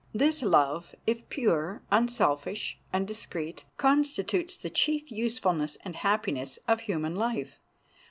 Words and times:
This 0.15 0.41
love, 0.41 0.95
if 1.05 1.29
pure, 1.29 1.83
unselfish, 1.91 2.79
and 2.91 3.07
discreet, 3.07 3.65
constitutes 3.77 4.57
the 4.57 4.71
chief 4.71 5.11
usefulness 5.11 5.77
and 5.85 5.95
happiness 5.95 6.57
of 6.67 6.79
human 6.79 7.15
life. 7.15 7.59